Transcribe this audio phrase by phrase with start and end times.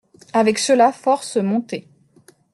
[0.33, 1.87] Avec cela force montées.